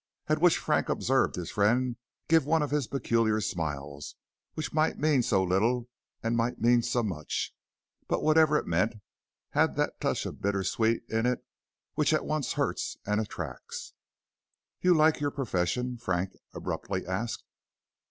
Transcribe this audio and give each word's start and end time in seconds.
At 0.25 0.41
which 0.41 0.57
Frank 0.57 0.89
observed 0.89 1.35
his 1.35 1.51
friend 1.51 1.95
give 2.27 2.43
one 2.47 2.63
of 2.63 2.71
his 2.71 2.87
peculiar 2.87 3.39
smiles 3.39 4.15
which 4.55 4.73
might 4.73 4.97
mean 4.97 5.21
so 5.21 5.43
little 5.43 5.89
and 6.23 6.35
might 6.35 6.59
mean 6.59 6.81
so 6.81 7.03
much, 7.03 7.53
but 8.07 8.23
whatever 8.23 8.57
it 8.57 8.65
meant 8.65 8.95
had 9.51 9.75
that 9.75 10.01
touch 10.01 10.25
of 10.25 10.41
bittersweet 10.41 11.03
in 11.07 11.27
it 11.27 11.45
which 11.93 12.13
at 12.13 12.25
once 12.25 12.53
hurts 12.53 12.97
and 13.05 13.21
attracts. 13.21 13.93
"You 14.81 14.95
like 14.95 15.19
your 15.19 15.29
profession?" 15.29 15.99
Frank 15.99 16.31
abruptly 16.51 17.05
asked. 17.05 17.43